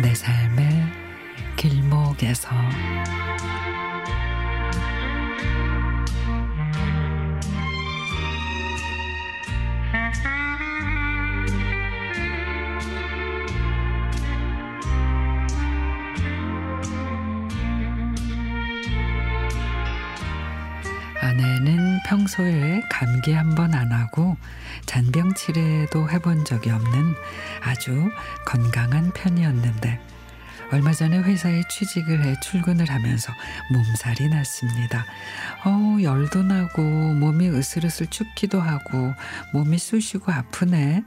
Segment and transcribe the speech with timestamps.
[0.00, 0.66] 내 삶의
[1.56, 2.50] 길목에서.
[22.04, 24.36] 평소에 감기 한 번 안 하고
[24.86, 27.14] 잔병 치레도 해본 적이 없는
[27.62, 28.10] 아주
[28.46, 30.00] 건강한 편이었는데
[30.72, 33.32] 얼마 전에 회사에 취직을 해 출근을 하면서
[33.72, 35.04] 몸살이 났습니다.
[35.64, 39.12] 어, 열도 나고 몸이 으슬으슬 춥기도 하고
[39.52, 41.04] 몸이 쑤시고 아프네.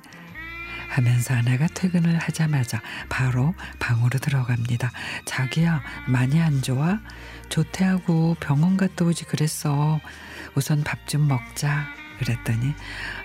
[0.90, 4.92] 하면서 아내가 퇴근을 하자마자 바로 방으로 들어갑니다.
[5.26, 7.00] 자기야, 많이 안 좋아?
[7.50, 10.00] 조퇴하고 병원 갔다 오지 그랬어.
[10.56, 11.88] 우선 밥 좀 먹자.
[12.20, 12.74] 그랬더니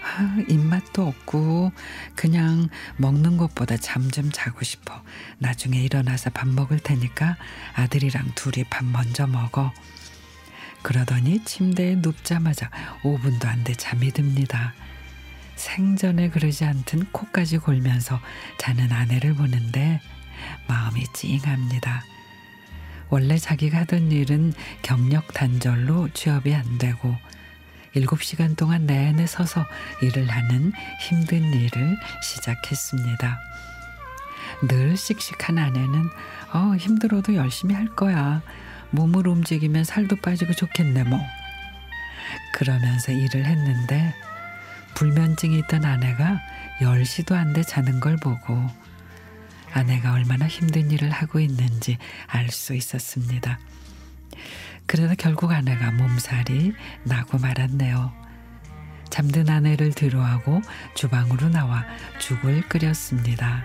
[0.04, 1.72] 아, 입맛도 없고
[2.14, 2.68] 그냥
[2.98, 5.02] 먹는 것보다 잠 좀 자고 싶어.
[5.38, 7.38] 나중에 일어나서 밥 먹을 테니까
[7.74, 9.72] 아들이랑 둘이 밥 먼저 먹어.
[10.82, 12.68] 그러더니 침대에 눕자마자
[13.02, 14.74] 5분도 안 돼 잠이 듭니다.
[15.62, 18.20] 생전에 그러지 않던 코까지 골면서
[18.58, 20.00] 자는 아내를 보는데
[20.66, 22.02] 마음이 찡합니다.
[23.08, 27.16] 원래 자기가 하던 일은 경력 단절로 취업이 안 되고
[27.94, 29.64] 7시간 동안 내내 서서
[30.02, 33.38] 일을 하는 힘든 일을 시작했습니다.
[34.68, 36.08] 늘 씩씩한 아내는
[36.54, 38.42] 어, 힘들어도 열심히 할 거야.
[38.90, 41.20] 몸을 움직이면 살도 빠지고 좋겠네 뭐.
[42.52, 44.12] 그러면서 일을 했는데
[45.32, 46.40] 불면증이 있던 아내가
[46.80, 48.66] 10시도 안 돼 자는 걸 보고
[49.72, 53.58] 아내가 얼마나 힘든 일을 하고 있는지 알 수 있었습니다.
[54.86, 56.74] 그러다 결국 아내가 몸살이
[57.04, 58.12] 나고 말았네요.
[59.10, 60.62] 잠든 아내를 뒤로하고
[60.94, 61.84] 주방으로 나와
[62.18, 63.64] 죽을 끓였습니다.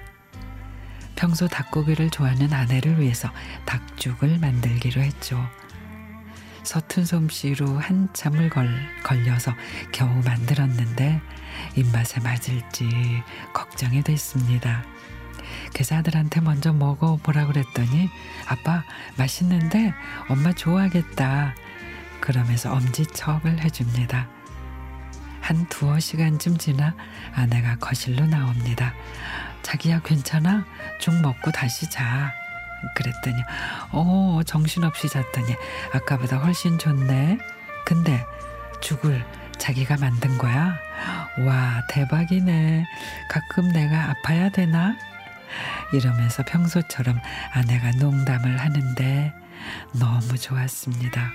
[1.15, 3.31] 평소 닭고기를 좋아하는 아내를 위해서
[3.65, 5.43] 닭죽을 만들기로 했죠.
[6.63, 8.69] 서툰 솜씨로 한참을 걸,
[9.01, 9.53] 걸려서
[9.93, 11.16] 겨우 만들었는데
[11.77, 13.23] 입맛에 맞을지
[13.53, 14.83] 걱정이 됐습니다.
[15.73, 18.09] 그래서 아들한테 먼저 먹어보라 그랬더니
[18.47, 18.83] 아빠
[19.17, 19.93] 맛있는데
[20.29, 21.55] 엄마 좋아하겠다.
[22.19, 24.27] 그러면서 엄지척을 해줍니다.
[25.39, 26.95] 한 두어 시간쯤 지나
[27.33, 28.93] 아내가 거실로 나옵니다.
[29.61, 30.65] 자기야 괜찮아?
[30.99, 32.33] 죽 먹고 다시 자.
[32.95, 33.35] 그랬더니
[33.91, 35.55] 어 정신없이 잤더니
[35.93, 37.37] 아까보다 훨씬 좋네.
[37.85, 38.25] 근데
[38.81, 39.25] 죽을
[39.57, 40.77] 자기가 만든 거야?
[41.45, 42.85] 와 대박이네.
[43.29, 44.95] 가끔 내가 아파야 되나?
[45.93, 47.19] 이러면서 평소처럼
[47.53, 49.33] 아내가 농담을 하는데
[49.93, 51.31] 너무 좋았습니다.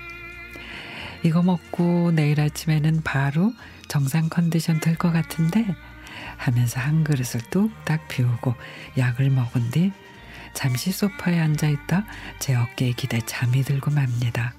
[1.23, 3.53] 이거 먹고 내일 아침에는 바로
[3.87, 5.65] 정상 컨디션 될 것 같은데
[6.37, 8.55] 하면서 한 그릇을 뚝딱 비우고
[8.97, 9.91] 약을 먹은 뒤
[10.53, 12.05] 잠시 소파에 앉아 있다
[12.39, 14.53] 제 어깨에 기대 잠이 들고 맙니다.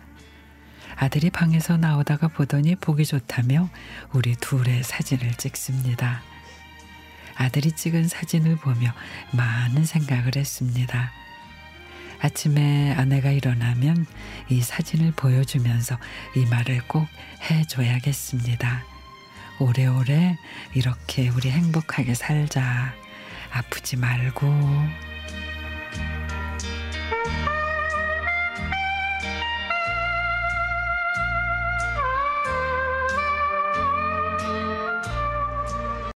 [0.97, 3.69] 아들이 방에서 나오다가 보더니 보기 좋다며
[4.13, 6.23] 우리 둘의 사진을 찍습니다.
[7.37, 8.93] 아들이 찍은 사진을 보며
[9.33, 11.11] 많은 생각을 했습니다.
[12.21, 14.07] 아침에 아내가 일어나면
[14.49, 15.99] 이 사진을 보여주면서
[16.37, 17.07] 이 말을 꼭
[17.51, 18.85] 해줘야겠습니다.
[19.59, 20.39] 오래오래
[20.75, 22.95] 이렇게 우리 행복하게 살자.
[23.53, 25.14] 아프지 말고.